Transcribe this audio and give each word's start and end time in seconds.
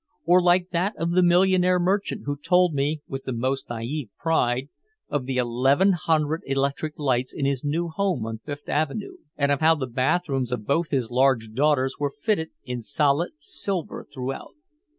Or 0.25 0.41
like 0.41 0.69
that 0.71 0.95
of 0.97 1.11
the 1.11 1.21
millionaire 1.21 1.77
merchant 1.79 2.23
who 2.25 2.35
told 2.35 2.73
me 2.73 3.01
with 3.07 3.25
the 3.25 3.31
most 3.31 3.67
naïve 3.69 4.09
pride 4.17 4.69
of 5.09 5.25
the 5.27 5.37
eleven 5.37 5.91
hundred 5.91 6.41
electric 6.47 6.97
lights 6.97 7.31
in 7.31 7.45
his 7.45 7.63
new 7.63 7.87
home 7.89 8.25
on 8.25 8.39
Fifth 8.39 8.67
Avenue, 8.67 9.17
and 9.37 9.51
of 9.51 9.59
how 9.59 9.75
the 9.75 9.85
bathrooms 9.85 10.51
of 10.51 10.65
both 10.65 10.89
his 10.89 11.11
large 11.11 11.51
daughters 11.53 11.97
were 11.99 12.15
fitted 12.19 12.49
in 12.65 12.81
solid 12.81 13.33
silver 13.37 14.07
throughout. 14.11 14.55